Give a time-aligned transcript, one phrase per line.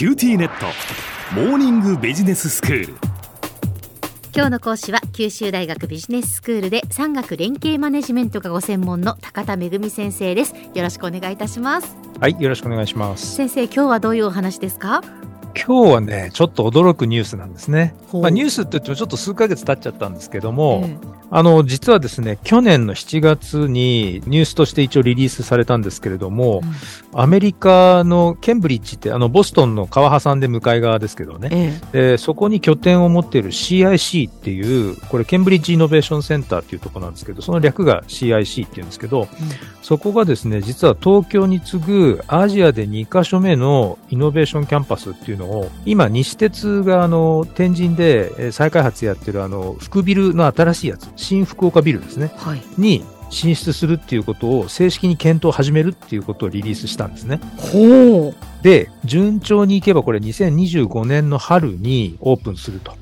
[0.00, 0.64] QTnet。
[1.34, 2.94] モーニングビジネススクール。
[4.34, 10.54] 今日の講師は九州大学ビジネススクールで産学連携マネジメントがご専門の高田仁先生です。
[10.72, 11.94] よろしくお願いいたします。
[12.18, 13.34] はいよろしくお願いします。
[13.36, 15.02] 先生今日はどういうお話ですか？
[15.66, 17.94] 今日はね、ちょっと驚くニュースなんですね。
[18.12, 20.96] まあ、ニュースって言ってもちょっと数ヶ月経っちゃったんですけども、ええ、
[21.30, 26.62] あの、実はですね、去年の7月にニュースとして一応リリースされたんですけれども、
[27.12, 39.28] うん、アメリカのケンブリッジって、あの、ボストンの川挟んで向かい側ですけどね、ええ、そこに拠点を持っている CIC っていう、これケンブリッジイノベーションセンターっていうところなんですけど、その略が CIC っていうんですけど、うん、
[39.82, 45.49] そこがですね、実は東京に次ぐアジアで2カ所目のイノベーションキャンパスっていうのを、
[45.84, 57.40] 今、西鉄があの天神で再開発やってるあの福ビルの新しいやつ、新福岡ビルですね、はい、に進出するっていうことを正式に検討を始めるっていうことをリリースしたんですね。
[57.56, 58.34] ほう。
[58.62, 62.92] で、順調にいけばこれ2025年の春にオープンすると。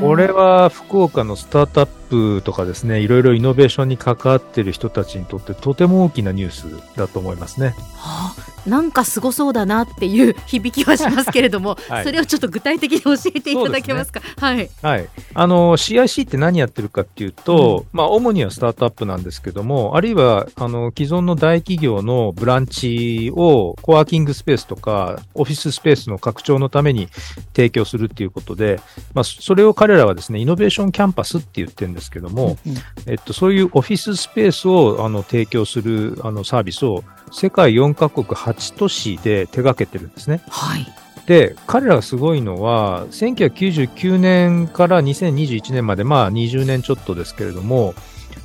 [0.00, 2.05] これは福岡のスタートアップ
[2.42, 7.74] とかですね、いろいろイノベーションに関わっている人たちにとってとても大きなニュースだと思いますね。
[7.96, 14.20] はあなんかすごそうだなっていう響きはしますけれども、 はい、それをちょっと具体的に教えていただけますか？
[14.20, 14.70] すね、はい。
[14.82, 15.08] はい。
[15.34, 27.08] あの、CIC って何やってるかっていうと、うん、まあ、主にはスタートアップなんですけども、あるいは、あの、既存の大企業のブランチをコワーキングスペースとか、オフィススペースの拡張のために
[27.54, 28.80] 提供するっていうことで、
[29.14, 32.74] まあ、それを彼らはですね、イノベーションキャンパスって言ってるんですけども、うん、
[33.06, 37.02] えっと、そういうオフィススペースを、あの、提供する、あの、サービスを
[37.32, 40.42] 世界4カ国8都市で手掛けてるんですね。
[40.48, 40.86] はい。
[41.26, 47.94] で、彼らがすごいのは、1999年から2021年まで、まあ20年ちょっとですけれども、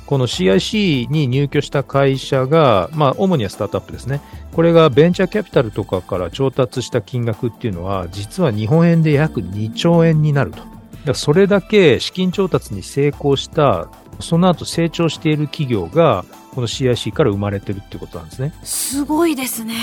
[0.06, 4.20] この CIC に入居した会社が、まあ主にはスタートアップですね。
[4.52, 10.71] これがベンチャーキャピタルとかから調達した金額っていうのは、実は日本円で約2兆円になると。
[11.04, 13.88] だそれだけ資金調達に成功した、
[14.20, 16.24] その後成長している企業が、
[16.54, 18.54] この CIC から生まれてるってことなんですね。
[18.62, 19.74] すごいですね。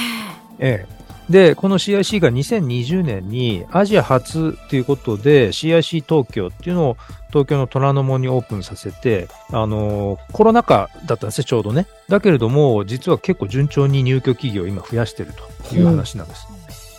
[0.59, 0.99] ええ。
[1.29, 6.97] で、この CIC が2020年にアジア初ということで CIC 東京っていうのを
[7.29, 11.85] 東京の虎ノ門にオープンさせて、あのー、コロナ禍だったんですね、ちょうどね。
[12.07, 15.33] だけれども、実は結構順調に入居企業を今増やしてる
[15.69, 16.47] という話なんです。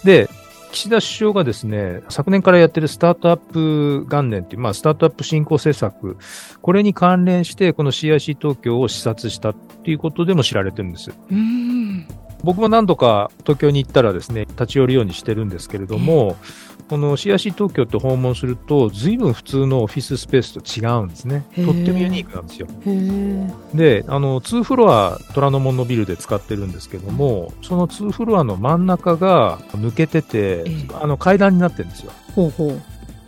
[0.04, 0.28] で、
[0.72, 6.16] 岸田首相がですね、昨年からやってるスタートアップ元年っていう、まあ、スタートアップ振興政策、
[6.60, 11.10] これに関連して、この CIC 東京を視察したっていうことでも知られてるんです。
[12.42, 16.36] 僕も何度か東京に行ったらですね、立ち寄るようにしてるんですけれども、
[16.90, 21.44] この CIC 東京って訪問すると、ずいぶん普通のオフィススペースと違うんですね。
[21.54, 22.66] とってもユニークなんですよ。
[23.72, 30.64] で、あの、2フロア、虎ノ門のビルで使ってるんですけども、その2フロアの真ん中が抜けてて、
[31.00, 32.10] あの階段になってるんですよ。
[32.34, 32.82] ほうほう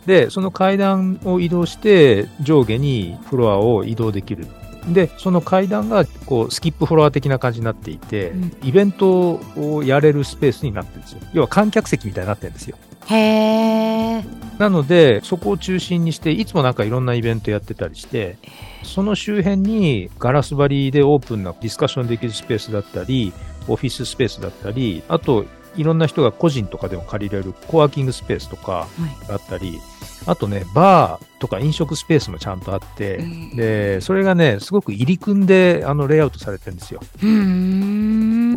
[0.05, 4.45] で、その階段を移動して、上下にフロアを移動できる。
[4.87, 11.21] で、その階段がこうスキップフロア的な感じになっていて、うん、イベントをやれるスペースになってるんですよ。
[11.33, 12.77] 要は観客席みたいになってるんですよ。
[13.07, 14.59] へー。
[14.59, 18.37] なので、そこを中心にして、いつもなんかいろんなイベントやってたりして、
[18.83, 23.33] その周辺にガラス張りでオープンなディスカッションできるスペースだったり、
[23.67, 25.45] オフィススペースだったり、あと、
[25.75, 28.87] いろんな人が個人とかでも借りれるコワーキングスペースとか
[29.27, 29.79] があったり、はい、
[30.25, 37.01] あとね、バーとか飲食スペースもちゃんとあって、うん、で、それがね、すごく入り組んで、あの、レイアウトされてるんですよ。
[37.21, 37.27] う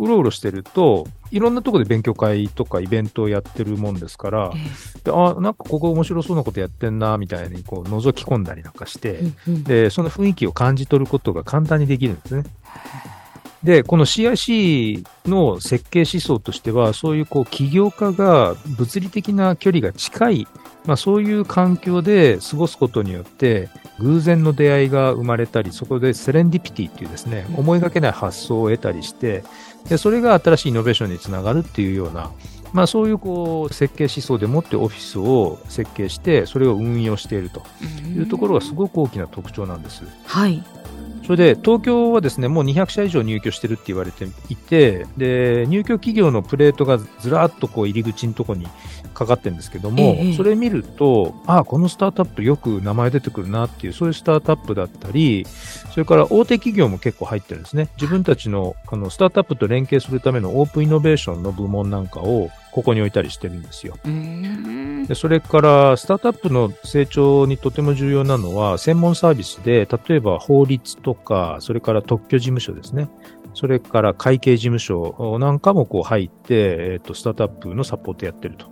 [0.03, 4.53] うろうろしてると、いろんなところで勉強会とかイベントをやってるもんですから、
[5.03, 12.43] であなんかここ面白そうなことやってんなみたいにこう覗き込んだりなんかして、うんうん、でその雰囲気を感じ取ることが簡単にできるんですね。
[13.63, 20.47] で、この CIC の設計思想としては、そういうこう起業家が物理的な距離が近い、
[20.87, 29.43] まあ、そういう環境で過ごすことによって、偶然の出会いが生まれたり、そこでセレンディピティっていうですね、思いがけない発想を得たりして、
[29.89, 32.31] でそれが新しいイノベーションにつながるっていうような、
[32.73, 37.63] まあ、そういうこう設計思想でもってオフィスを設計して、それを運用していると
[38.05, 40.03] いうところがすごく大きな特徴なんです。
[40.25, 40.63] はい。
[41.27, 48.67] それで、東京はですね、もう200社以上入居してるって言われていて、で、入居企業のプレートがずらっとこう入り口のところに
[49.13, 55.45] かかってるんですけども、ええ、それ見ると、ああ、このスタートアップよく名前出てくるなっていう、そういうスタートアップだったり、
[55.91, 57.89] それから大手企業も結構入ってるんですね。
[57.97, 63.97] 自分たちのあのスタートアップと連携するためのオープンイノベーションの部門なんかをここに置いたりしてるんですよ。
[65.07, 73.09] でそれから、スタートアップの成長にとても重要なのは、専門サービスで、例えば法律とか、それから特許事務所ですね。
[73.55, 78.67] それから会計事務所なんかもこう入って、えっ、と、スタートアップのサポートやってると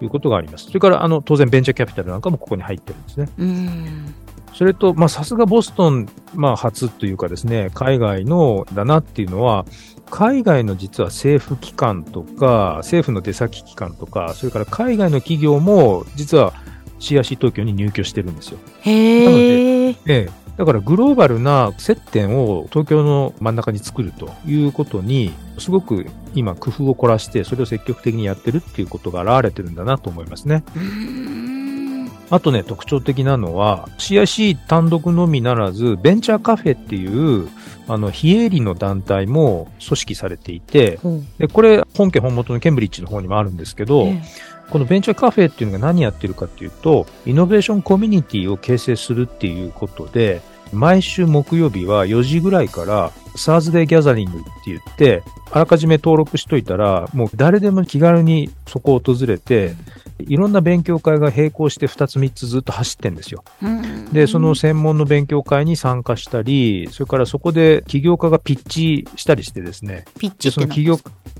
[0.00, 0.64] いうことがあります。
[0.64, 3.28] それから、あの、当然ベンチャーキャピタルなんかもここに入ってるんですね。
[4.50, 4.56] うん。
[4.56, 9.64] それと、まあ、さすがボストン、まあ、初というかですね、海外のだなっていうのは、
[10.10, 16.52] 海外の実は政府機関とか、政府の出先機関とか、それから海外の企業も、実は
[16.98, 18.58] CRC 東京に入居してるんですよ。
[18.82, 19.88] へえ。
[19.90, 20.28] ええ。
[20.56, 30.62] だからグローバルな接点を東京の真ん中に作るということに、すごく今工夫を凝らして、それを積極的にやってるっていうことが現れてるんだなと思いますね。
[32.30, 32.36] うん。
[32.36, 37.48] あとね、特徴的なのは、CIC 単独のみならず、ベンチャーカフェっていう、
[37.88, 44.22] あの、非営利の団体も組織されていて、ほうで、これ、本家本元のケンブリッジの方にもあるんですけど、え
[44.70, 50.42] このベンチャーカフェっていうのが何やってるかっていうと、イノベーションコミュニティを形成するっていうことで、
[50.72, 59.74] 毎週木曜日は4時ぐらいから、サーズデーギャザリングって言って、あらかじめ登録しといたら、もう誰でも気軽にそこを訪れて、
[60.28, 63.44] いろんな勉強会が並行して2つ3つずっと走ってんですよ。
[63.62, 70.98] うんで、その専門の勉強会に参加したり、それからそこで起業家がピッチしたりしてですね、ピッチってでその起業、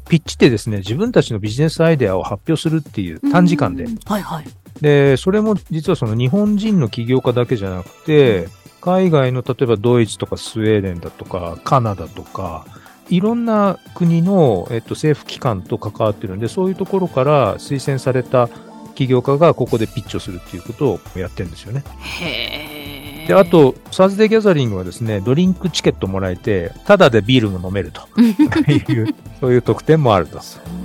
[0.09, 3.99] ピッチってですね、自分たちのビジネスアイデアを発表するっていう短時間でうん。
[4.05, 4.45] はいはい。
[4.81, 8.49] で、それも実はその日本人の起業家だけじゃなくて、
[8.81, 12.67] 海外の例えばドイツとかスウェーデンだとかカナダとか、
[13.11, 18.49] いろんな国の、えっと、政府機関と関わってるんで、そういうところから推薦された
[18.95, 21.85] 起業家がここでピッチをするっていうことをやってるんですよね。
[22.21, 23.27] へえ。
[23.27, 30.41] で、あ、と、サーズデーギャザリングはですね、ドリンクチケットもらえて、ただでビールも飲めるという、 そういう特典もあると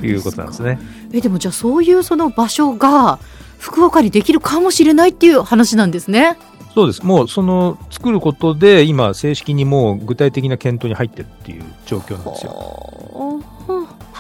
[0.06, 0.80] いうことなんですね。
[1.12, 3.20] え、でもじゃあそういうその場所が
[3.58, 6.38] 福岡にできるかもしれないっていう話なんですね。
[6.76, 7.04] そうです。
[7.06, 13.42] もう、その、作ることで、今、正式にもう具体的な検討に入ってるっていう状況なんですよ。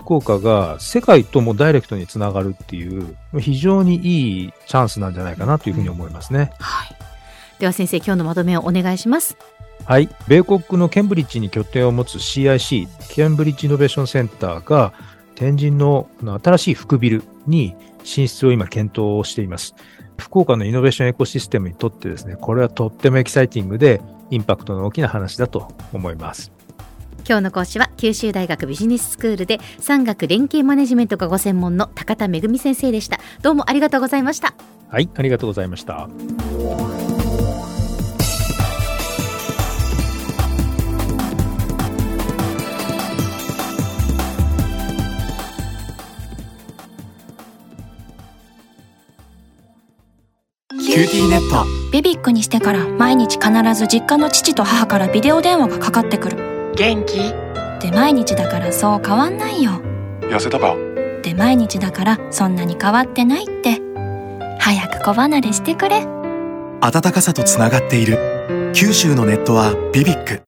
[0.05, 6.51] ほう福岡が世界ともダイレクトにつながるっていう、非常にいいチャンスなんじゃないかなというふうに思いますね。
[6.59, 6.95] はい。
[7.59, 9.37] では先生、今日のまとめをお願いします。
[9.83, 10.09] はい。
[10.27, 14.93] 米国のケンブリッジに拠点を持つ CIC、ケンブリッジイノベーションセンターが、
[15.35, 16.07] 天神の
[16.43, 19.75] 新しい副ビルに進出を今検討しています。
[20.17, 26.54] 福岡のイノベーションエコシステムにとってですね、これはとってもエキサイティングで、インパクトの大きな話だと思います。
[27.27, 33.19] 今日の講師は九州大学ビジネススクールで産学連携マネジメントがご専門の高田恵先生でした。
[33.41, 34.53] どうもありがとうございました。
[34.89, 36.07] はい、ありがとうございました。
[50.95, 57.33] QTnet BBIQ にしてから毎日必ず実家の父と母からビデオ電話がかかってくる元気？
[57.81, 59.81] で毎日だからそう変わんないよ。
[60.21, 60.75] 痩せたか？
[61.23, 63.81] で毎日だからそんなに変わってないって。
[64.59, 66.05] 早く子離れしてくれ。
[66.81, 68.71] 温かさとつながっている。
[68.73, 70.41] 九州のネットは BBIQ